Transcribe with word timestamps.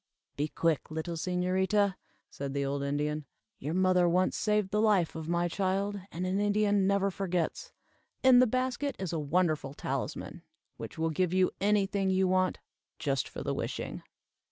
"Be 0.35 0.47
quick, 0.47 0.89
little 0.89 1.13
señorita," 1.15 1.93
said 2.31 2.55
the 2.55 2.65
old 2.65 2.81
Indian. 2.81 3.25
"Your 3.59 3.75
mother 3.75 4.09
once 4.09 4.35
saved 4.35 4.71
the 4.71 4.81
life 4.81 5.15
of 5.15 5.29
my 5.29 5.47
child, 5.47 6.01
and 6.11 6.25
an 6.25 6.39
Indian 6.39 6.87
never 6.87 7.11
forgets. 7.11 7.71
In 8.23 8.39
the 8.39 8.47
basket 8.47 8.95
is 8.97 9.13
a 9.13 9.19
wonderful 9.19 9.75
talisman, 9.75 10.41
which 10.77 10.97
will 10.97 11.11
give 11.11 11.35
you 11.35 11.51
any 11.61 11.85
thing 11.85 12.09
you 12.09 12.27
want, 12.27 12.57
just 12.97 13.29
for 13.29 13.43
the 13.43 13.53
wishing." 13.53 14.01